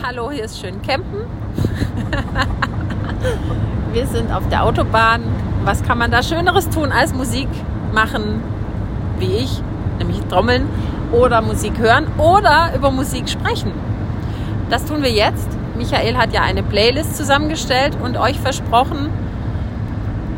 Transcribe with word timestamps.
Hallo, 0.00 0.30
hier 0.30 0.44
ist 0.44 0.60
schön 0.60 0.80
Campen. 0.80 1.22
Wir 3.92 4.06
sind 4.06 4.32
auf 4.32 4.48
der 4.48 4.64
Autobahn. 4.64 5.22
Was 5.64 5.82
kann 5.82 5.98
man 5.98 6.12
da 6.12 6.22
Schöneres 6.22 6.70
tun 6.70 6.92
als 6.92 7.12
Musik 7.12 7.48
machen, 7.92 8.40
wie 9.18 9.38
ich, 9.38 9.60
nämlich 9.98 10.20
trommeln 10.30 10.68
oder 11.10 11.42
Musik 11.42 11.78
hören 11.78 12.06
oder 12.16 12.70
über 12.76 12.92
Musik 12.92 13.28
sprechen? 13.28 13.72
Das 14.70 14.84
tun 14.84 15.02
wir 15.02 15.10
jetzt. 15.10 15.48
Michael 15.76 16.16
hat 16.16 16.32
ja 16.32 16.42
eine 16.42 16.62
Playlist 16.62 17.16
zusammengestellt 17.16 17.96
und 18.00 18.16
euch 18.16 18.38
versprochen, 18.38 19.10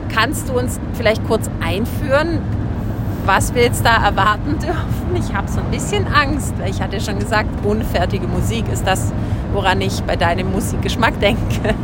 kannst 0.09 0.49
du 0.49 0.59
uns 0.59 0.81
vielleicht 0.95 1.23
kurz 1.27 1.51
einführen, 1.61 2.39
was 3.27 3.55
wir 3.55 3.63
jetzt 3.63 3.85
da 3.85 4.05
erwarten 4.05 4.59
dürfen? 4.59 5.17
Ich 5.17 5.35
habe 5.35 5.49
so 5.49 5.61
ein 5.61 5.71
bisschen 5.71 6.07
Angst, 6.07 6.55
ich 6.67 6.81
hatte 6.81 7.01
schon 7.01 7.19
gesagt, 7.19 7.49
unfertige 7.65 8.27
Musik 8.27 8.65
ist 8.73 8.87
das, 8.87 9.13
woran 9.53 9.81
ich 9.81 10.03
bei 10.03 10.17
deinem 10.17 10.51
Musikgeschmack 10.53 11.19
denke. 11.21 11.75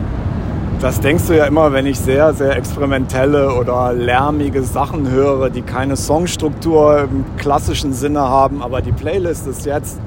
Das 0.80 1.01
denkst 1.01 1.25
du 1.27 1.37
ja 1.37 1.47
immer, 1.47 1.73
wenn 1.73 1.87
ich 1.87 1.98
sehr, 1.98 2.34
sehr 2.34 2.55
experimentelle 2.55 3.55
oder 3.55 3.95
lärmige 3.95 4.62
Sachen 4.62 5.11
höre, 5.11 5.48
die 5.48 5.62
keine 5.62 5.97
Songstruktur 5.97 7.09
im 7.11 7.25
klassischen 7.39 7.95
Sinne 7.95 8.20
haben. 8.20 8.62
Aber 8.62 8.83
die 8.83 8.92
Playlist 8.92 9.47
ist 9.47 9.65
jetzt 9.65 9.98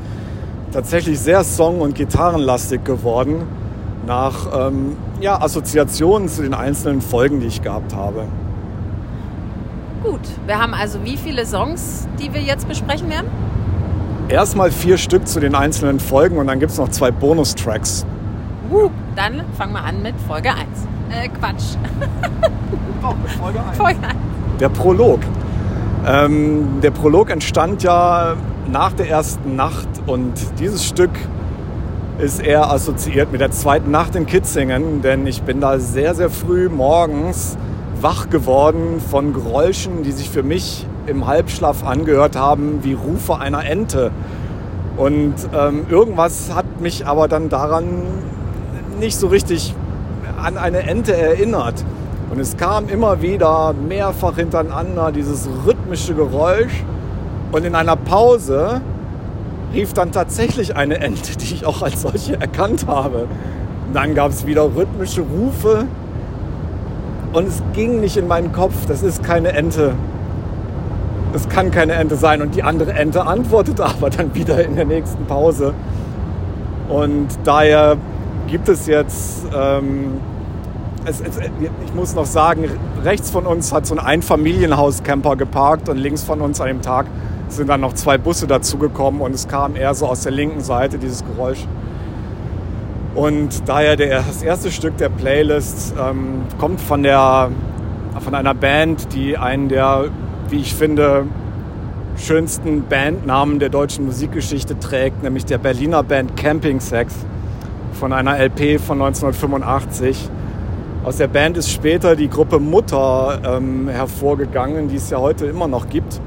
tatsächlich 0.72 1.20
sehr 1.20 1.44
song- 1.44 1.82
und 1.82 1.96
gitarrenlastig 1.96 2.84
geworden, 2.84 3.48
nach 4.06 4.68
ähm, 4.68 4.96
ja, 5.20 5.42
Assoziationen 5.42 6.30
zu 6.30 6.44
den 6.44 6.54
einzelnen 6.54 7.02
Folgen, 7.02 7.40
die 7.40 7.48
ich 7.48 7.64
gehabt 7.64 7.96
habe. 7.96 8.26
Gut, 10.04 10.22
wir 10.46 10.60
haben 10.60 10.74
also 10.74 11.04
wie 11.04 11.18
viele 11.18 11.46
Songs, 11.46 12.08
die 12.20 12.34
wir 12.34 12.42
jetzt 12.42 12.68
besprechen 12.68 13.10
werden? 13.10 13.28
Erstmal 14.30 14.70
vier 14.70 15.00
Stück 15.00 15.28
zu 15.28 15.40
den 15.40 15.56
einzelnen 15.56 16.00
Folgen 16.00 16.38
und 16.38 16.46
dann 16.46 16.60
gibt 16.60 16.72
es 16.72 16.78
noch 16.78 16.90
zwei 16.90 17.10
Bonustracks. 17.10 18.06
Uh, 18.72 18.92
dann 19.16 19.42
fangen 19.58 19.74
wir 19.74 19.84
an 19.84 20.04
mit 20.04 20.14
Folge 20.28 20.50
1. 20.50 20.60
Äh, 21.10 21.30
Quatsch. 21.30 21.76
Doch, 23.02 23.16
mit 23.18 23.32
Folge 23.32 23.60
1. 23.60 23.78
Folge 23.78 24.00
1. 24.04 24.16
Der 24.60 24.70
Prolog. 24.70 25.22
Ähm, 26.06 26.80
der 26.84 26.92
Prolog 26.92 27.32
entstand 27.32 27.82
ja 27.82 28.36
nach 28.72 28.94
der 28.94 29.10
ersten 29.10 29.56
Nacht 29.56 29.88
und 30.06 30.34
dieses 30.60 30.86
Stück 30.86 31.12
ist 32.20 32.40
eher 32.40 32.70
assoziiert 32.72 33.32
mit 33.32 33.42
der 33.42 33.50
zweiten 33.50 33.90
Nacht 33.90 34.16
in 34.16 34.28
Kitzingen, 34.28 35.02
denn 35.02 35.26
ich 35.26 35.42
bin 35.42 35.60
da 35.60 35.80
sehr, 35.80 36.14
sehr 36.14 36.30
früh 36.30 36.70
morgens 36.70 37.58
wach 38.00 38.30
geworden 38.30 39.02
von 39.10 39.34
Geräuschen, 39.34 40.04
die 40.04 40.12
sich 40.12 40.30
für 40.30 40.44
mich 40.44 40.86
im 41.10 41.28
Halbschlaf 41.28 41.86
angehört 41.86 42.36
haben, 42.36 42.80
wie 42.84 42.94
Rufe 42.94 43.38
einer 43.38 43.66
Ente. 43.66 44.12
Und 44.98 45.36
ähm, 45.58 45.86
irgendwas 45.90 46.54
hat 46.54 46.82
mich 46.82 47.08
aber 47.08 47.28
dann 47.28 47.50
daran 47.50 47.86
nicht 49.00 49.18
so 49.18 49.28
richtig 49.28 49.74
an 50.42 50.58
eine 50.58 50.80
Ente 50.80 51.16
erinnert. 51.16 51.84
Und 52.32 52.40
es 52.40 52.58
kam 52.58 52.90
immer 52.90 53.22
wieder 53.22 53.74
mehrfach 53.74 54.36
hintereinander 54.36 55.12
dieses 55.12 55.50
rhythmische 55.66 56.14
Geräusch. 56.14 56.84
Und 57.52 57.66
in 57.66 57.76
einer 57.76 57.96
Pause 57.96 58.82
rief 59.74 59.94
dann 59.94 60.12
tatsächlich 60.12 60.76
eine 60.76 61.00
Ente, 61.00 61.38
die 61.38 61.54
ich 61.54 61.66
auch 61.66 61.82
als 61.82 62.02
solche 62.02 62.40
erkannt 62.40 62.86
habe. 62.88 63.28
Und 63.88 63.96
dann 63.96 64.14
gab 64.14 64.32
es 64.32 64.46
wieder 64.46 64.76
rhythmische 64.76 65.22
Rufe. 65.22 65.86
Und 67.34 67.48
es 67.48 67.62
ging 67.74 68.00
nicht 68.00 68.18
in 68.18 68.28
meinen 68.28 68.52
Kopf, 68.52 68.74
das 68.88 69.04
ist 69.04 69.24
keine 69.24 69.54
Ente. 69.54 69.94
Es 71.34 71.48
kann 71.48 71.72
keine 71.72 71.94
Ente 71.94 72.16
sein. 72.16 72.42
Und 72.42 72.56
die 72.56 72.64
andere 72.64 72.94
Ente 72.94 73.26
antwortete 73.26 73.86
aber 73.86 74.10
dann 74.10 74.34
wieder 74.36 74.64
in 74.64 74.76
der 74.76 74.86
nächsten 74.86 75.26
Pause. 75.26 75.74
Und 76.90 77.28
daher 77.44 77.98
gibt 78.48 78.68
es 78.68 78.88
jetzt, 78.88 79.46
ähm, 79.56 80.20
es, 81.06 81.22
es, 81.22 81.38
ich 81.38 81.94
muss 81.94 82.16
noch 82.16 82.26
sagen, 82.26 82.66
rechts 83.04 83.30
von 83.30 83.46
uns 83.46 83.72
hat 83.72 83.86
so 83.86 83.96
ein 83.96 84.00
Einfamilienhaus-Camper 84.00 85.36
geparkt 85.36 85.88
und 85.88 85.98
links 85.98 86.24
von 86.24 86.42
uns 86.42 86.60
an 86.60 86.68
dem 86.68 86.82
Tag 86.82 87.06
sind 87.48 87.68
dann 87.68 87.82
noch 87.82 87.94
zwei 87.94 88.18
Busse 88.18 88.48
dazugekommen 88.48 89.22
und 89.22 89.34
es 89.34 89.48
kam 89.48 89.76
eher 89.76 89.94
so 89.94 90.08
aus 90.08 90.22
der 90.22 90.32
linken 90.32 90.62
Seite 90.62 90.98
dieses 90.98 91.24
Geräusch. 91.26 91.66
Und 93.16 93.68
daher 93.68 93.96
der, 93.96 94.22
das 94.22 94.44
erste 94.44 94.72
Stück 94.72 94.98
der 94.98 95.10
Playlist 95.10 95.94
ähm, 96.00 96.44
kommt 96.60 96.80
von, 96.80 97.04
der, 97.04 97.50
von 98.20 98.36
einer 98.36 98.54
Band, 98.54 99.14
die 99.14 99.38
einen 99.38 99.68
der, 99.68 100.06
wie 100.52 100.58
ich 100.58 100.74
finde, 100.74 101.26
schönsten 102.18 102.84
Bandnamen 102.88 103.60
der 103.60 103.70
deutschen 103.70 104.06
Musikgeschichte 104.06 104.80
trägt, 104.80 105.24
nämlich 105.24 105.46
der 105.46 105.58
Berliner 105.58 106.04
Band 106.04 106.36
Camping 106.36 106.80
Sex 106.80 107.14
von 107.94 108.14
einer 108.14 108.38
LP 108.40 108.80
von 108.80 109.02
1985. 109.02 110.30
Aus 111.04 111.18
der 111.18 111.28
Band 111.28 111.58
ist 111.58 111.72
später 111.72 112.16
die 112.16 112.30
Gruppe 112.30 112.60
Mutter 112.60 113.40
ähm, 113.46 113.88
hervorgegangen, 113.88 114.90
die 114.90 114.98
es 114.98 115.10
ja 115.10 115.20
heute 115.20 115.46
immer 115.46 115.68
noch 115.68 115.90
gibt. 115.90 116.20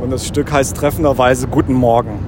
Und 0.00 0.10
das 0.10 0.26
Stück 0.26 0.50
heißt 0.52 0.76
treffenderweise 0.76 1.48
Guten 1.48 1.74
Morgen. 1.74 2.26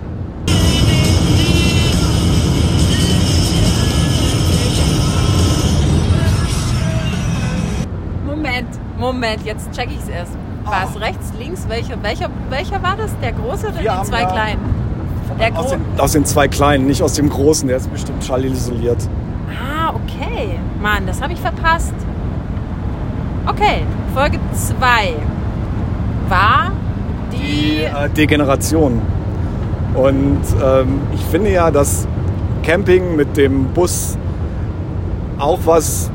Moment, 8.27 8.69
Moment, 8.99 9.45
jetzt 9.45 9.71
check 9.73 9.89
ich 9.91 9.99
es 9.99 10.09
erst. 10.09 10.37
War 10.67 10.89
es 10.93 11.01
rechts, 11.01 11.33
links? 11.39 11.69
Welcher, 11.69 12.03
welcher, 12.03 12.29
welcher 12.51 12.83
war 12.83 12.97
das? 12.97 13.11
Der 13.23 13.33
große 13.33 13.69
oder 13.69 13.79
die 13.79 14.09
zwei 14.09 14.25
kleinen? 14.25 14.61
Der 15.39 15.59
aus, 15.59 15.71
den, 15.71 15.81
aus 15.99 16.13
den 16.13 16.25
zwei 16.25 16.49
kleinen, 16.49 16.87
nicht 16.87 17.03
aus 17.03 17.13
dem 17.15 17.29
großen. 17.29 17.69
Der 17.69 17.77
ist 17.77 17.91
bestimmt 17.91 18.25
schallisoliert. 18.25 19.09
Ah, 19.49 19.91
okay. 19.91 20.59
Mann, 20.81 21.07
das 21.07 21.23
habe 21.23 21.33
ich 21.33 21.41
verpasst. 21.41 21.95
Okay, 23.47 23.85
Folge 24.13 24.41
2 24.53 25.15
war 26.29 26.73
die 27.33 27.83
äh, 27.83 28.09
Degeneration. 28.11 29.01
Und 29.95 30.41
ähm, 30.63 31.01
ich 31.15 31.25
finde 31.27 31.53
ja, 31.53 31.71
dass 31.71 32.09
Camping 32.65 33.15
mit 33.15 33.37
dem 33.37 33.67
Bus 33.67 34.19
auch 35.39 35.61
was 35.65 36.11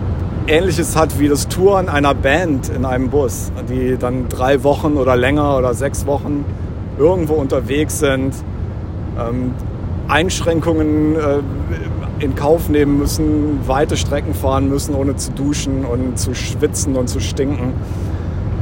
Ähnliches 0.47 0.96
hat 0.96 1.19
wie 1.19 1.28
das 1.28 1.47
Touren 1.47 1.90
einer 1.90 2.13
Band 2.13 2.69
in 2.69 2.85
einem 2.85 3.09
Bus, 3.09 3.52
die 3.69 3.97
dann 3.97 4.29
drei 4.29 4.63
Wochen 4.63 4.97
oder 4.97 5.16
länger 5.16 5.57
oder 5.57 5.74
sechs 5.74 6.06
Wochen 6.06 6.46
irgendwo 6.97 7.35
unterwegs 7.35 8.00
sind, 8.00 8.34
ähm, 9.19 9.53
Einschränkungen 10.07 11.16
äh, 11.16 11.40
in 12.19 12.35
Kauf 12.35 12.69
nehmen 12.69 13.00
müssen, 13.00 13.59
weite 13.66 13.97
Strecken 13.97 14.34
fahren 14.34 14.69
müssen, 14.69 14.96
ohne 14.96 15.16
zu 15.16 15.31
duschen 15.31 15.85
und 15.85 16.19
zu 16.19 16.34
schwitzen 16.34 16.96
und 16.96 17.07
zu 17.07 17.19
stinken. 17.19 17.74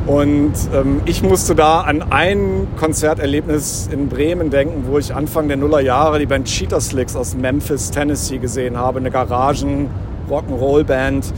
Und 0.05 0.53
ähm, 0.73 0.99
ich 1.05 1.23
musste 1.23 1.55
da 1.55 1.81
an 1.81 2.11
ein 2.11 2.67
Konzerterlebnis 2.77 3.89
in 3.91 4.09
Bremen 4.09 4.49
denken, 4.49 4.85
wo 4.87 4.97
ich 4.97 5.13
Anfang 5.13 5.47
der 5.47 5.57
Nullerjahre 5.57 6.17
die 6.17 6.25
Band 6.25 6.47
Cheetah 6.47 6.81
Slicks 6.81 7.15
aus 7.15 7.35
Memphis, 7.35 7.91
Tennessee 7.91 8.39
gesehen 8.39 8.75
habe. 8.75 8.97
Eine 8.99 9.11
Garagen-Rock'n'Roll-Band. 9.11 11.31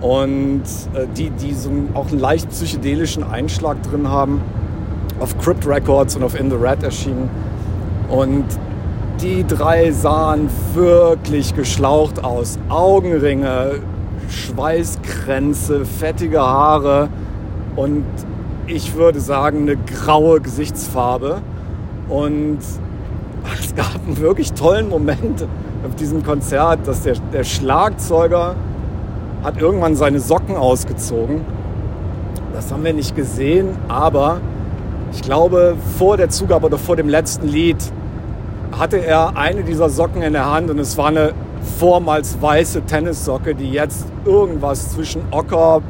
Und 0.00 0.62
äh, 0.94 1.06
die, 1.16 1.30
die 1.30 1.54
so 1.54 1.70
auch 1.94 2.08
einen 2.08 2.20
leicht 2.20 2.50
psychedelischen 2.50 3.24
Einschlag 3.24 3.82
drin 3.82 4.08
haben. 4.08 4.40
Auf 5.20 5.36
Crypt 5.38 5.66
Records 5.66 6.14
und 6.14 6.22
auf 6.22 6.38
In 6.38 6.50
the 6.50 6.56
Red 6.56 6.82
erschienen. 6.82 7.28
Und 8.08 8.44
die 9.20 9.44
drei 9.44 9.90
sahen 9.90 10.48
wirklich 10.74 11.56
geschlaucht 11.56 12.22
aus. 12.22 12.58
Augenringe, 12.68 13.80
Schweißkränze, 14.28 15.84
fettige 15.84 16.40
Haare 16.40 17.08
und 17.74 18.04
ich 18.66 18.94
würde 18.94 19.18
sagen 19.18 19.62
eine 19.62 19.76
graue 19.76 20.40
Gesichtsfarbe. 20.40 21.40
Und 22.08 22.58
es 23.60 23.74
gab 23.74 24.06
einen 24.06 24.18
wirklich 24.18 24.52
tollen 24.52 24.88
Moment 24.88 25.42
auf 25.86 25.94
diesem 25.96 26.22
Konzert, 26.22 26.86
dass 26.86 27.02
der, 27.02 27.14
der 27.32 27.44
Schlagzeuger 27.44 28.54
hat 29.42 29.60
irgendwann 29.60 29.96
seine 29.96 30.20
Socken 30.20 30.56
ausgezogen. 30.56 31.42
Das 32.52 32.72
haben 32.72 32.84
wir 32.84 32.92
nicht 32.92 33.14
gesehen, 33.14 33.76
aber 33.88 34.40
ich 35.12 35.22
glaube, 35.22 35.76
vor 35.96 36.16
der 36.16 36.28
Zugabe 36.28 36.66
oder 36.66 36.78
vor 36.78 36.96
dem 36.96 37.08
letzten 37.08 37.48
Lied 37.48 37.78
hatte 38.78 38.98
er 38.98 39.36
eine 39.36 39.62
dieser 39.62 39.88
Socken 39.88 40.22
in 40.22 40.32
der 40.32 40.50
Hand 40.50 40.70
und 40.70 40.78
es 40.78 40.96
war 40.96 41.06
eine 41.06 41.32
vormals 41.78 42.40
weiße 42.40 42.82
Tennissocke, 42.82 43.54
die 43.54 43.70
jetzt 43.70 44.06
irgendwas 44.24 44.92
zwischen 44.92 45.22
Ocker, 45.30 45.82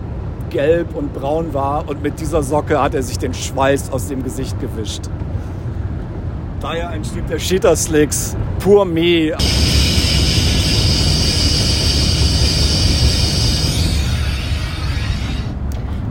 gelb 0.50 0.95
und 0.95 1.12
braun 1.12 1.53
war 1.53 1.89
und 1.89 2.03
mit 2.03 2.21
dieser 2.21 2.43
Socke 2.43 2.81
hat 2.81 2.95
er 2.95 3.03
sich 3.03 3.19
den 3.19 3.35
Schweiß 3.35 3.93
aus 3.93 4.09
dem 4.09 4.23
Gesicht 4.23 4.59
gewischt. 4.61 5.03
Daher 6.61 6.93
Stück 7.05 7.27
der 7.29 7.39
Cheetah 7.39 7.77
Slicks, 7.77 8.37
Pur 8.59 8.85
Me. 8.85 9.37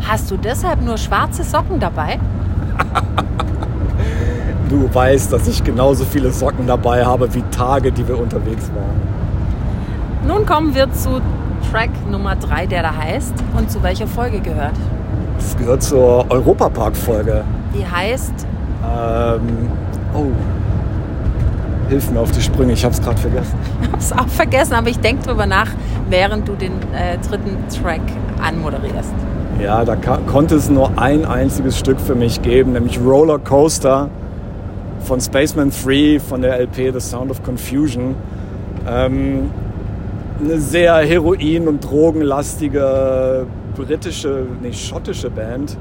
Hast 0.07 0.31
du 0.31 0.37
deshalb 0.37 0.81
nur 0.81 0.97
schwarze 0.97 1.43
Socken 1.43 1.81
dabei? 1.81 2.17
du 4.69 4.89
weißt, 4.93 5.33
dass 5.33 5.49
ich 5.49 5.61
genauso 5.61 6.05
viele 6.05 6.31
Socken 6.31 6.65
dabei 6.65 7.05
habe 7.05 7.33
wie 7.33 7.43
Tage, 7.51 7.91
die 7.91 8.07
wir 8.07 8.17
unterwegs 8.17 8.71
waren. 8.73 9.01
Nun 10.25 10.45
kommen 10.45 10.73
wir 10.73 10.89
zu 10.93 11.21
Track 11.69 11.89
Nummer 12.09 12.37
3, 12.37 12.67
der 12.67 12.83
da 12.83 12.95
heißt 12.95 13.33
und 13.57 13.69
zu 13.69 13.83
welcher 13.83 14.07
Folge 14.07 14.39
gehört. 14.39 14.75
Das 15.37 15.57
gehört 15.57 15.83
zur 15.83 16.25
Europapark-Folge. 16.29 17.43
Die 17.75 17.85
heißt? 17.85 18.33
Ähm, 18.83 19.69
oh, 20.13 20.31
hilf 21.89 22.09
mir 22.11 22.21
auf 22.21 22.31
die 22.31 22.41
Sprünge, 22.41 22.71
ich 22.71 22.85
habe 22.85 22.93
es 22.93 23.01
gerade 23.01 23.17
vergessen. 23.17 23.57
Ich 23.81 23.87
habe 23.87 23.97
es 23.97 24.13
auch 24.13 24.27
vergessen, 24.27 24.73
aber 24.73 24.89
ich 24.89 24.99
denke 24.99 25.25
drüber 25.27 25.45
nach, 25.45 25.69
während 26.09 26.47
du 26.47 26.53
den 26.53 26.73
äh, 26.93 27.17
dritten 27.27 27.57
Track 27.81 28.01
anmoderierst. 28.41 29.13
Ja, 29.61 29.83
da 29.83 29.95
konnte 29.95 30.53
es 30.53 30.69
nur 30.69 30.99
ein 30.99 31.25
einziges 31.25 31.79
Stück 31.79 31.99
für 31.99 32.13
mich 32.13 32.43
geben, 32.43 32.73
nämlich 32.73 32.99
Roller 32.99 33.39
Coaster 33.39 34.07
von 34.99 35.19
Spaceman 35.19 35.71
3 35.71 36.19
von 36.19 36.43
der 36.43 36.59
LP 36.59 36.91
The 36.93 36.99
Sound 36.99 37.31
of 37.31 37.41
Confusion. 37.41 38.13
Ähm, 38.87 39.49
eine 40.39 40.59
sehr 40.59 40.97
heroin- 40.97 41.67
und 41.67 41.83
drogenlastige 41.83 43.47
britische, 43.75 44.45
nicht 44.61 44.87
schottische 44.87 45.31
Band, 45.31 45.75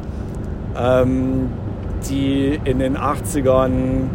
ähm, 0.78 1.50
die 2.08 2.58
in 2.64 2.78
den 2.78 2.96
80ern 2.96 4.08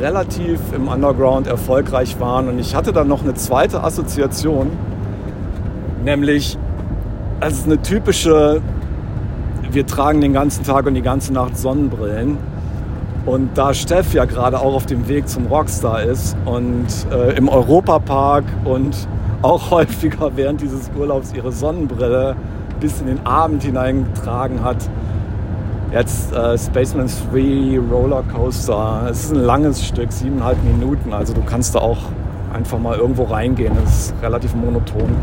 relativ 0.00 0.60
im 0.72 0.86
Underground 0.86 1.48
erfolgreich 1.48 2.20
waren. 2.20 2.48
Und 2.48 2.60
ich 2.60 2.76
hatte 2.76 2.92
dann 2.92 3.08
noch 3.08 3.24
eine 3.24 3.34
zweite 3.34 3.82
Assoziation, 3.82 4.70
nämlich 6.04 6.56
es 7.40 7.54
ist 7.54 7.66
eine 7.66 7.80
typische, 7.82 8.62
wir 9.70 9.86
tragen 9.86 10.20
den 10.20 10.32
ganzen 10.32 10.64
Tag 10.64 10.86
und 10.86 10.94
die 10.94 11.02
ganze 11.02 11.32
Nacht 11.32 11.56
Sonnenbrillen. 11.58 12.38
Und 13.26 13.58
da 13.58 13.74
Steff 13.74 14.14
ja 14.14 14.24
gerade 14.24 14.60
auch 14.60 14.74
auf 14.74 14.86
dem 14.86 15.08
Weg 15.08 15.28
zum 15.28 15.46
Rockstar 15.46 16.02
ist 16.02 16.36
und 16.44 16.86
äh, 17.10 17.36
im 17.36 17.48
Europapark 17.48 18.44
und 18.64 18.96
auch 19.42 19.70
häufiger 19.70 20.36
während 20.36 20.60
dieses 20.60 20.90
Urlaubs 20.96 21.32
ihre 21.34 21.50
Sonnenbrille 21.50 22.36
bis 22.78 23.00
in 23.00 23.08
den 23.08 23.26
Abend 23.26 23.62
hineingetragen 23.62 24.62
hat, 24.62 24.78
Jetzt 25.92 26.32
äh, 26.32 26.58
Spaceman 26.58 27.08
3 27.32 27.78
Roller 27.90 28.24
Coaster. 28.34 29.06
Es 29.08 29.24
ist 29.24 29.32
ein 29.32 29.44
langes 29.44 29.86
Stück, 29.86 30.10
siebeneinhalb 30.10 30.58
Minuten. 30.64 31.12
Also 31.12 31.32
du 31.32 31.42
kannst 31.42 31.76
da 31.76 31.78
auch 31.78 31.98
einfach 32.52 32.78
mal 32.78 32.98
irgendwo 32.98 33.22
reingehen. 33.22 33.72
Es 33.84 34.08
ist 34.08 34.14
relativ 34.20 34.54
monoton. 34.56 35.14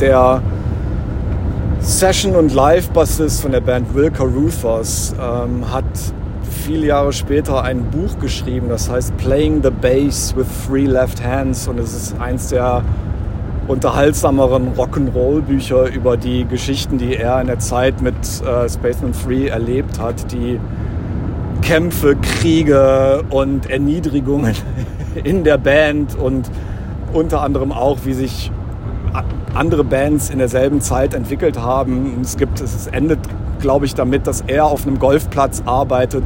Der 0.00 0.40
Session- 1.80 2.34
und 2.34 2.54
Live-Bassist 2.54 3.42
von 3.42 3.52
der 3.52 3.60
Band 3.60 3.94
Will 3.94 4.10
Caruthers 4.10 5.14
ähm, 5.20 5.70
hat 5.70 5.84
viele 6.64 6.86
Jahre 6.86 7.12
später 7.12 7.62
ein 7.62 7.84
Buch 7.90 8.18
geschrieben, 8.18 8.70
das 8.70 8.88
heißt 8.88 9.14
Playing 9.18 9.62
the 9.62 9.68
Bass 9.68 10.34
with 10.34 10.46
Three 10.66 10.86
Left 10.86 11.22
Hands. 11.22 11.68
Und 11.68 11.78
es 11.78 11.94
ist 11.94 12.18
eins 12.18 12.48
der 12.48 12.82
unterhaltsameren 13.68 14.72
Rock'n'Roll-Bücher 14.74 15.88
über 15.88 16.16
die 16.16 16.46
Geschichten, 16.46 16.96
die 16.96 17.16
er 17.16 17.38
in 17.42 17.48
der 17.48 17.58
Zeit 17.58 18.00
mit 18.00 18.14
äh, 18.14 18.70
Spaceman 18.70 19.12
3 19.26 19.48
erlebt 19.48 19.98
hat, 19.98 20.32
die 20.32 20.58
Kämpfe, 21.60 22.16
Kriege 22.16 23.22
und 23.28 23.68
Erniedrigungen 23.68 24.54
in 25.24 25.44
der 25.44 25.58
Band 25.58 26.14
und 26.14 26.50
unter 27.12 27.42
anderem 27.42 27.70
auch, 27.70 27.98
wie 28.04 28.14
sich 28.14 28.50
andere 29.54 29.84
Bands 29.84 30.30
in 30.30 30.38
derselben 30.38 30.80
Zeit 30.80 31.14
entwickelt 31.14 31.60
haben. 31.60 32.18
Es 32.22 32.36
gibt, 32.36 32.60
es 32.60 32.86
endet, 32.86 33.18
glaube 33.60 33.86
ich, 33.86 33.94
damit, 33.94 34.26
dass 34.26 34.42
er 34.46 34.66
auf 34.66 34.86
einem 34.86 34.98
Golfplatz 34.98 35.62
arbeitet 35.66 36.24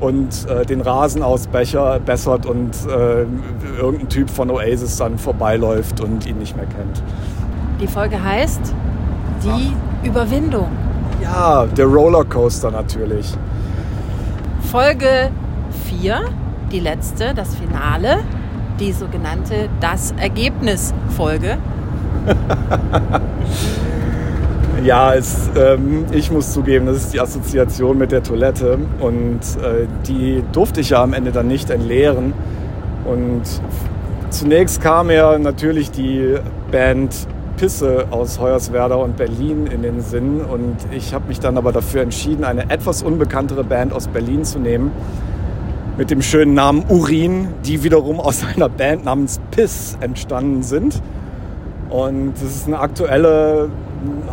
und 0.00 0.48
äh, 0.48 0.66
den 0.66 0.80
Rasen 0.80 1.22
ausbessert 1.22 2.46
und 2.46 2.70
äh, 2.88 3.24
irgendein 3.78 4.08
Typ 4.08 4.30
von 4.30 4.50
Oasis 4.50 4.96
dann 4.96 5.18
vorbeiläuft 5.18 6.00
und 6.00 6.26
ihn 6.26 6.38
nicht 6.38 6.56
mehr 6.56 6.66
kennt. 6.66 7.02
Die 7.80 7.86
Folge 7.86 8.22
heißt 8.22 8.74
Die 9.44 9.48
ja. 9.48 10.10
Überwindung. 10.10 10.68
Ja, 11.22 11.66
der 11.66 11.86
Rollercoaster 11.86 12.70
natürlich. 12.70 13.32
Folge 14.70 15.30
4, 15.88 16.20
die 16.72 16.80
letzte, 16.80 17.32
das 17.34 17.54
Finale, 17.54 18.18
die 18.80 18.92
sogenannte 18.92 19.68
Das 19.80 20.12
Ergebnis-Folge. 20.18 21.58
ja, 24.84 25.14
es, 25.14 25.50
ähm, 25.56 26.04
ich 26.12 26.30
muss 26.30 26.52
zugeben, 26.52 26.86
das 26.86 26.98
ist 26.98 27.12
die 27.12 27.20
Assoziation 27.20 27.98
mit 27.98 28.12
der 28.12 28.22
Toilette 28.22 28.78
und 29.00 29.40
äh, 29.62 29.86
die 30.06 30.42
durfte 30.52 30.80
ich 30.80 30.90
ja 30.90 31.02
am 31.02 31.12
Ende 31.12 31.32
dann 31.32 31.48
nicht 31.48 31.70
entleeren. 31.70 32.32
Und 33.04 33.42
zunächst 34.30 34.80
kam 34.80 35.10
ja 35.10 35.38
natürlich 35.38 35.90
die 35.90 36.36
Band 36.70 37.26
Pisse 37.56 38.06
aus 38.10 38.40
Hoyerswerda 38.40 38.96
und 38.96 39.16
Berlin 39.16 39.66
in 39.66 39.82
den 39.82 40.00
Sinn 40.00 40.40
und 40.40 40.76
ich 40.90 41.14
habe 41.14 41.28
mich 41.28 41.38
dann 41.38 41.56
aber 41.56 41.72
dafür 41.72 42.02
entschieden, 42.02 42.44
eine 42.44 42.70
etwas 42.70 43.02
unbekanntere 43.02 43.62
Band 43.62 43.92
aus 43.92 44.08
Berlin 44.08 44.44
zu 44.44 44.58
nehmen 44.58 44.90
mit 45.96 46.10
dem 46.10 46.22
schönen 46.22 46.54
Namen 46.54 46.84
Urin, 46.88 47.48
die 47.64 47.84
wiederum 47.84 48.18
aus 48.18 48.44
einer 48.44 48.68
Band 48.68 49.04
namens 49.04 49.40
Piss 49.50 49.96
entstanden 50.00 50.62
sind. 50.62 51.00
Und 51.92 52.34
es 52.36 52.42
ist 52.42 52.66
eine 52.66 52.78
aktuelle 52.78 53.68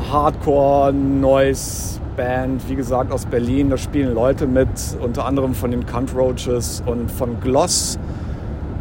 Hardcore-Noise-Band, 0.09 2.69
wie 2.69 2.75
gesagt, 2.75 3.11
aus 3.11 3.25
Berlin. 3.25 3.69
Da 3.69 3.75
spielen 3.75 4.13
Leute 4.13 4.47
mit, 4.47 4.69
unter 5.01 5.25
anderem 5.25 5.53
von 5.53 5.71
den 5.71 5.85
Cunt 5.85 6.15
Roaches 6.15 6.81
und 6.85 7.11
von 7.11 7.41
Gloss. 7.41 7.99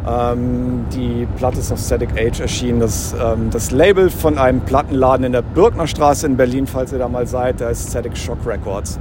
Ähm, 0.07 0.85
die 0.93 1.27
Platte 1.35 1.59
ist 1.59 1.73
auf 1.73 1.79
Static 1.79 2.11
Age 2.17 2.39
erschienen. 2.39 2.79
Das, 2.79 3.13
ähm, 3.21 3.49
das 3.51 3.71
Label 3.71 4.09
von 4.09 4.37
einem 4.37 4.61
Plattenladen 4.61 5.25
in 5.25 5.33
der 5.33 5.41
Birknerstraße 5.41 6.25
in 6.25 6.37
Berlin, 6.37 6.65
falls 6.65 6.93
ihr 6.93 6.99
da 6.99 7.09
mal 7.09 7.27
seid, 7.27 7.59
der 7.59 7.71
ist 7.71 7.89
Static 7.89 8.17
Shock 8.17 8.37
Records. 8.45 8.97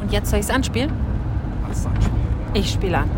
Und 0.00 0.12
jetzt 0.12 0.30
soll 0.30 0.38
ich 0.38 0.46
es 0.46 0.52
anspielen? 0.52 0.92
Alles 1.64 1.84
anspielen. 1.84 2.14
Ich 2.54 2.70
spiele 2.70 2.98
an. 2.98 3.10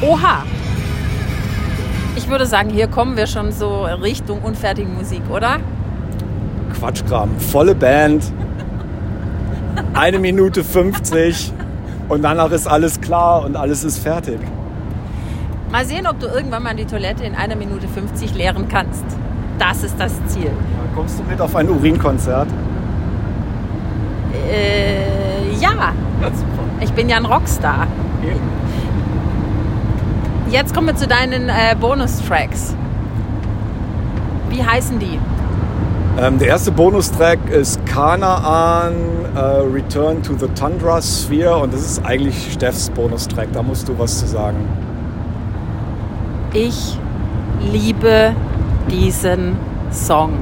Oha! 0.00 0.44
Ich 2.16 2.28
würde 2.28 2.46
sagen, 2.46 2.70
hier 2.70 2.86
kommen 2.86 3.16
wir 3.16 3.26
schon 3.26 3.52
so 3.52 3.84
Richtung 3.84 4.42
unfertige 4.42 4.88
Musik, 4.88 5.22
oder? 5.30 5.58
Quatschkram. 6.78 7.30
Volle 7.38 7.74
Band. 7.74 8.32
Eine 9.94 10.18
Minute 10.18 10.62
50 10.62 11.52
und 12.08 12.22
danach 12.22 12.50
ist 12.52 12.66
alles 12.66 13.00
klar 13.00 13.44
und 13.44 13.56
alles 13.56 13.82
ist 13.84 13.98
fertig. 13.98 14.38
Mal 15.72 15.84
sehen, 15.84 16.06
ob 16.06 16.20
du 16.20 16.26
irgendwann 16.26 16.62
mal 16.62 16.76
die 16.76 16.84
Toilette 16.84 17.24
in 17.24 17.34
einer 17.34 17.56
Minute 17.56 17.88
50 17.88 18.34
leeren 18.34 18.68
kannst. 18.68 19.04
Das 19.58 19.82
ist 19.82 19.96
das 19.98 20.12
Ziel. 20.26 20.44
Ja, 20.46 20.94
kommst 20.94 21.18
du 21.18 21.24
mit 21.24 21.40
auf 21.40 21.56
ein 21.56 21.68
Urinkonzert? 21.68 22.48
Äh, 24.52 25.52
ja. 25.60 25.92
ich 26.80 26.92
bin 26.92 27.08
ja 27.08 27.16
ein 27.16 27.24
Rockstar. 27.24 27.86
Eben. 28.22 28.63
Jetzt 30.54 30.72
kommen 30.72 30.86
wir 30.86 30.94
zu 30.94 31.08
deinen 31.08 31.48
äh, 31.48 31.74
Bonustracks. 31.80 32.76
Wie 34.50 34.64
heißen 34.64 35.00
die? 35.00 35.18
Ähm, 36.16 36.38
der 36.38 36.46
erste 36.46 36.70
Bonustrack 36.70 37.50
ist 37.50 37.84
Kanaan 37.86 38.94
äh, 39.34 39.40
Return 39.40 40.22
to 40.22 40.34
the 40.38 40.46
Tundra 40.54 41.02
Sphere 41.02 41.56
und 41.56 41.74
das 41.74 41.80
ist 41.80 42.06
eigentlich 42.06 42.52
Steffs 42.52 42.88
Bonustrack. 42.88 43.48
Da 43.52 43.64
musst 43.64 43.88
du 43.88 43.98
was 43.98 44.20
zu 44.20 44.28
sagen. 44.28 44.58
Ich 46.52 47.00
liebe 47.72 48.32
diesen 48.88 49.56
Song. 49.90 50.34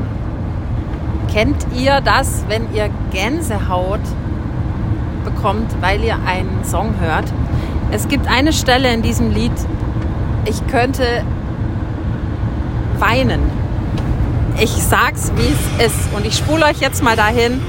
Kennt 1.33 1.67
ihr 1.75 2.03
das, 2.03 2.45
wenn 2.49 2.71
ihr 2.75 2.91
Gänsehaut 3.13 4.01
bekommt, 5.25 5.75
weil 5.81 6.05
ihr 6.05 6.19
einen 6.27 6.63
Song 6.65 6.97
hört? 7.01 7.33
Es 7.91 8.09
gibt 8.09 8.29
eine 8.29 8.53
Stelle 8.53 8.93
in 8.93 9.01
diesem 9.01 9.31
Lied, 9.31 9.53
ich 10.45 10.67
könnte 10.67 11.25
weinen. 12.99 13.41
Ich 14.61 14.71
sag's, 14.71 15.33
wie 15.37 15.81
es 15.81 15.87
ist. 15.87 16.15
Und 16.15 16.27
ich 16.27 16.37
spule 16.37 16.67
euch 16.67 16.79
jetzt 16.79 17.03
mal 17.03 17.17
dahin. 17.17 17.61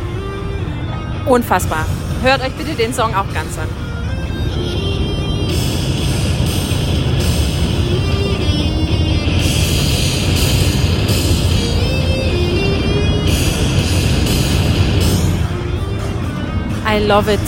Unfassbar. 1.25 1.85
Hört 2.21 2.41
euch 2.41 2.53
bitte 2.53 2.73
den 2.75 2.93
Song 2.93 3.13
auch 3.15 3.31
ganz 3.33 3.57
an. 3.57 3.67
I 16.85 16.99
love 17.07 17.31
it. 17.31 17.39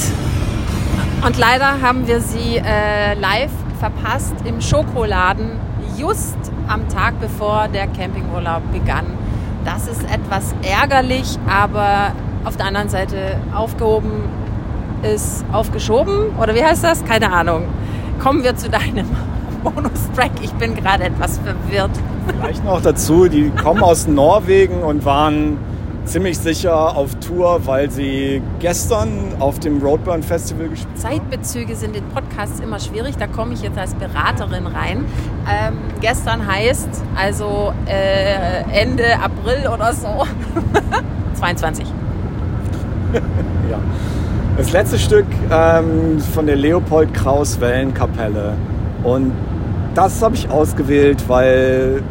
Und 1.23 1.37
leider 1.37 1.81
haben 1.81 2.07
wir 2.07 2.19
sie 2.19 2.57
äh, 2.57 3.13
live 3.15 3.51
verpasst 3.85 4.33
im 4.45 4.61
Schokoladen 4.61 5.51
just 5.95 6.37
am 6.67 6.89
Tag 6.89 7.19
bevor 7.21 7.67
der 7.67 7.85
Campingurlaub 7.85 8.63
begann. 8.71 9.05
Das 9.63 9.87
ist 9.87 10.01
etwas 10.11 10.55
ärgerlich, 10.63 11.37
aber 11.47 12.11
auf 12.45 12.57
der 12.57 12.65
anderen 12.65 12.89
Seite 12.89 13.37
aufgehoben 13.53 14.23
ist 15.03 15.45
aufgeschoben. 15.51 16.35
Oder 16.41 16.55
wie 16.55 16.63
heißt 16.63 16.83
das? 16.83 17.05
Keine 17.05 17.31
Ahnung. 17.31 17.65
Kommen 18.19 18.43
wir 18.43 18.55
zu 18.55 18.69
deinem 18.71 19.07
Bonustrack. 19.63 20.31
Ich 20.41 20.51
bin 20.53 20.75
gerade 20.75 21.03
etwas 21.03 21.39
verwirrt. 21.39 21.91
Vielleicht 22.39 22.65
noch 22.65 22.81
dazu, 22.81 23.27
die 23.27 23.51
kommen 23.51 23.83
aus 23.83 24.07
Norwegen 24.07 24.81
und 24.81 25.05
waren 25.05 25.57
ziemlich 26.05 26.37
sicher 26.37 26.95
auf 26.95 27.15
Tour, 27.15 27.65
weil 27.65 27.89
sie 27.89 28.41
gestern 28.59 29.33
auf 29.39 29.59
dem 29.59 29.81
Roadburn 29.81 30.23
Festival 30.23 30.69
gespielt 30.69 30.89
haben. 30.93 31.01
Zeitbezüge 31.01 31.75
sind 31.75 31.95
in 31.95 32.03
Podcasts 32.05 32.59
immer 32.59 32.79
schwierig. 32.79 33.17
Da 33.17 33.27
komme 33.27 33.53
ich 33.53 33.61
jetzt 33.61 33.77
als 33.77 33.93
Beraterin 33.95 34.67
rein. 34.67 35.05
Ähm, 35.49 35.77
gestern 36.01 36.47
heißt 36.47 36.89
also 37.15 37.73
äh, 37.87 38.61
Ende 38.71 39.19
April 39.19 39.67
oder 39.67 39.93
so. 39.93 40.07
22. 41.35 41.85
ja. 43.13 43.79
Das 44.57 44.71
letzte 44.71 44.97
Stück 44.97 45.25
ähm, 45.51 46.19
von 46.33 46.45
der 46.45 46.55
Leopold 46.55 47.13
Kraus 47.13 47.59
Wellenkapelle. 47.59 48.53
Und 49.03 49.33
das 49.95 50.21
habe 50.21 50.35
ich 50.35 50.49
ausgewählt, 50.49 51.23
weil 51.27 52.03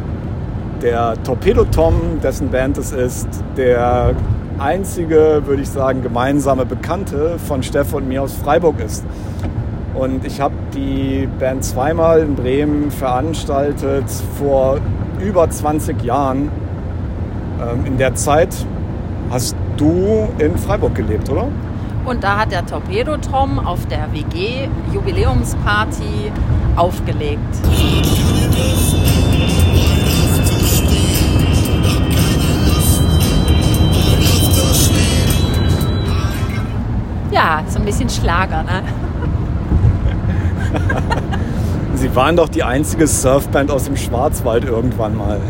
der 0.81 1.21
Torpedo 1.23 1.65
Tom, 1.65 2.19
dessen 2.21 2.49
Band 2.49 2.77
es 2.77 2.91
ist, 2.91 3.27
der 3.57 4.15
einzige, 4.59 5.41
würde 5.45 5.61
ich 5.61 5.69
sagen, 5.69 6.01
gemeinsame 6.01 6.65
Bekannte 6.65 7.37
von 7.39 7.63
Steff 7.63 7.93
und 7.93 8.07
mir 8.07 8.23
aus 8.23 8.33
Freiburg 8.33 8.79
ist. 8.79 9.05
Und 9.93 10.25
ich 10.25 10.41
habe 10.41 10.53
die 10.73 11.27
Band 11.39 11.63
zweimal 11.63 12.19
in 12.19 12.35
Bremen 12.35 12.91
veranstaltet 12.91 14.05
vor 14.37 14.79
über 15.19 15.49
20 15.49 16.03
Jahren. 16.03 16.51
Ähm, 17.61 17.85
in 17.85 17.97
der 17.97 18.15
Zeit 18.15 18.53
hast 19.29 19.55
du 19.77 20.27
in 20.37 20.57
Freiburg 20.57 20.95
gelebt, 20.95 21.29
oder? 21.29 21.47
Und 22.05 22.23
da 22.23 22.37
hat 22.39 22.51
der 22.51 22.65
Torpedo 22.65 23.17
Tom 23.17 23.57
auf 23.57 23.85
der 23.87 24.11
WG 24.11 24.67
Jubiläumsparty 24.93 26.31
aufgelegt. 26.75 27.39
Ja, 37.35 37.63
so 37.67 37.79
ein 37.79 37.85
bisschen 37.85 38.09
Schlager, 38.09 38.63
ne? 38.63 38.81
Sie 41.95 42.15
waren 42.15 42.37
doch 42.37 42.47
die 42.47 42.63
einzige 42.63 43.07
Surfband 43.07 43.71
aus 43.71 43.83
dem 43.83 43.97
Schwarzwald 43.97 44.63
irgendwann 44.63 45.17
mal. 45.17 45.41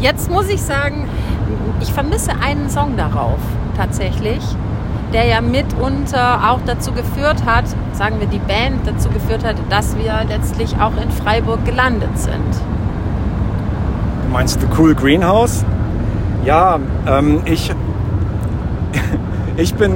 Jetzt 0.00 0.28
muss 0.28 0.48
ich 0.48 0.60
sagen, 0.60 1.08
ich 1.80 1.92
vermisse 1.92 2.32
einen 2.42 2.68
Song 2.70 2.96
darauf 2.96 3.38
tatsächlich, 3.76 4.40
der 5.12 5.26
ja 5.26 5.40
mitunter 5.40 6.50
auch 6.50 6.58
dazu 6.66 6.90
geführt 6.90 7.44
hat, 7.46 7.66
sagen 7.92 8.18
wir 8.18 8.26
die 8.26 8.40
Band 8.40 8.84
dazu 8.86 9.10
geführt 9.10 9.44
hat, 9.44 9.54
dass 9.68 9.96
wir 9.96 10.24
letztlich 10.28 10.74
auch 10.80 11.00
in 11.00 11.10
Freiburg 11.12 11.64
gelandet 11.64 12.18
sind. 12.18 12.54
Du 14.24 14.32
meinst 14.32 14.60
The 14.60 14.66
Cool 14.76 14.92
Greenhouse? 14.96 15.64
Ja, 16.44 16.80
ähm, 17.06 17.42
ich, 17.44 17.70
ich 19.60 19.74
bin 19.74 19.92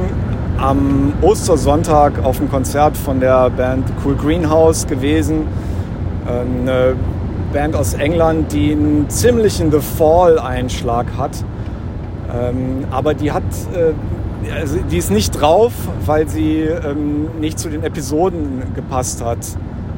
am 0.58 1.14
Ostersonntag 1.22 2.22
auf 2.22 2.38
einem 2.38 2.50
Konzert 2.50 2.96
von 2.98 3.18
der 3.18 3.48
Band 3.48 3.84
Cool 4.04 4.14
Greenhouse 4.14 4.86
gewesen. 4.86 5.46
Eine 6.26 6.96
Band 7.52 7.74
aus 7.74 7.94
England, 7.94 8.52
die 8.52 8.72
einen 8.72 9.08
ziemlichen 9.08 9.72
The 9.72 9.80
Fall-Einschlag 9.80 11.06
hat. 11.16 11.42
Ähm, 12.32 12.84
aber 12.90 13.14
die 13.14 13.32
hat 13.32 13.42
äh, 13.74 13.92
also 14.54 14.78
die 14.90 14.98
ist 14.98 15.10
nicht 15.10 15.40
drauf, 15.40 15.72
weil 16.04 16.28
sie 16.28 16.60
ähm, 16.60 17.28
nicht 17.40 17.58
zu 17.58 17.70
den 17.70 17.82
Episoden 17.82 18.62
gepasst 18.74 19.24
hat. 19.24 19.38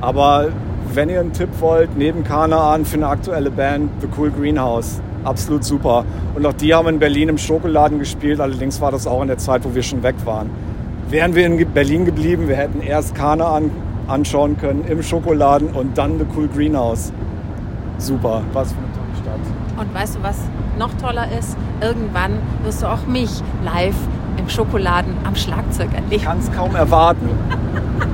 Aber 0.00 0.48
wenn 0.94 1.08
ihr 1.08 1.18
einen 1.18 1.32
Tipp 1.32 1.48
wollt, 1.58 1.96
neben 1.96 2.22
Kanaan 2.22 2.84
für 2.84 2.98
eine 2.98 3.08
aktuelle 3.08 3.50
Band, 3.50 3.90
The 4.00 4.08
Cool 4.16 4.30
Greenhouse. 4.30 5.00
Absolut 5.26 5.64
super. 5.64 6.04
Und 6.36 6.46
auch 6.46 6.52
die 6.52 6.72
haben 6.72 6.86
in 6.86 6.98
Berlin 7.00 7.28
im 7.28 7.38
Schokoladen 7.38 7.98
gespielt. 7.98 8.40
Allerdings 8.40 8.80
war 8.80 8.92
das 8.92 9.08
auch 9.08 9.22
in 9.22 9.28
der 9.28 9.38
Zeit, 9.38 9.64
wo 9.64 9.74
wir 9.74 9.82
schon 9.82 10.04
weg 10.04 10.14
waren. 10.24 10.50
Wären 11.10 11.34
wir 11.34 11.46
in 11.46 11.72
Berlin 11.72 12.04
geblieben, 12.04 12.46
wir 12.46 12.54
hätten 12.54 12.80
erst 12.80 13.16
Kanaan 13.16 13.72
anschauen 14.06 14.56
können 14.56 14.84
im 14.88 15.02
Schokoladen 15.02 15.70
und 15.70 15.98
dann 15.98 16.18
The 16.20 16.26
Cool 16.36 16.48
Greenhouse. 16.48 17.12
Super, 17.98 18.42
was 18.52 18.72
für 18.72 18.78
eine 18.78 18.86
tolle 18.92 19.36
Stadt. 19.36 19.84
Und 19.84 19.94
weißt 19.94 20.16
du, 20.16 20.22
was 20.22 20.38
noch 20.78 20.94
toller 20.94 21.26
ist? 21.36 21.56
Irgendwann 21.80 22.38
wirst 22.62 22.82
du 22.82 22.86
auch 22.86 23.04
mich 23.08 23.30
live 23.64 23.96
im 24.38 24.48
Schokoladen 24.48 25.12
am 25.24 25.34
Schlagzeug 25.34 25.88
erleben. 25.92 26.12
Ich 26.12 26.22
kann 26.22 26.38
es 26.38 26.52
kaum 26.52 26.76
erwarten. 26.76 27.28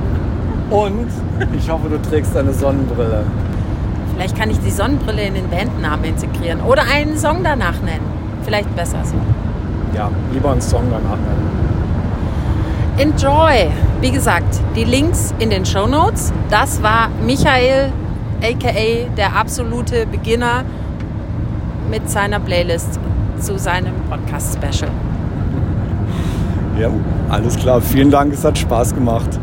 Und 0.71 1.09
ich 1.59 1.71
hoffe, 1.71 1.90
du 1.90 2.00
trägst 2.09 2.35
eine 2.35 2.54
Sonnenbrille. 2.54 3.25
Vielleicht 4.14 4.37
kann 4.37 4.50
ich 4.50 4.59
die 4.61 4.71
Sonnenbrille 4.71 5.23
in 5.23 5.35
den 5.35 5.49
Bandnamen 5.49 6.04
integrieren 6.04 6.61
oder 6.61 6.83
einen 6.83 7.16
Song 7.16 7.42
danach 7.42 7.81
nennen. 7.83 8.04
Vielleicht 8.45 8.75
besser 8.76 8.99
so. 9.04 9.14
Ja, 9.97 10.11
lieber 10.33 10.52
einen 10.52 10.61
Song 10.61 10.85
danach 10.90 11.16
nennen. 11.16 11.52
Enjoy! 12.99 13.71
Wie 14.00 14.11
gesagt, 14.11 14.61
die 14.76 14.85
Links 14.85 15.35
in 15.38 15.50
den 15.50 15.64
Show 15.64 15.87
Notes. 15.87 16.33
Das 16.50 16.83
war 16.83 17.09
Michael, 17.25 17.90
aka 18.42 19.09
der 19.16 19.37
absolute 19.37 20.07
Beginner, 20.07 20.64
mit 21.90 22.09
seiner 22.09 22.40
Playlist 22.40 22.99
zu 23.40 23.59
seinem 23.59 23.95
Podcast-Special. 24.09 24.90
Ja, 26.78 26.88
alles 27.28 27.57
klar. 27.57 27.81
Vielen 27.81 28.11
Dank, 28.11 28.33
es 28.33 28.45
hat 28.45 28.59
Spaß 28.59 28.95
gemacht. 28.95 29.38